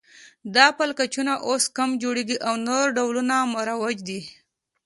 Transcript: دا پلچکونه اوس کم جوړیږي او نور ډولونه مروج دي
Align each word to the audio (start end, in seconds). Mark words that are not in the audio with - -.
دا 0.55 0.65
پلچکونه 0.77 1.33
اوس 1.47 1.63
کم 1.77 1.89
جوړیږي 2.03 2.37
او 2.47 2.53
نور 2.67 2.85
ډولونه 2.97 3.35
مروج 3.53 3.97
دي 4.07 4.21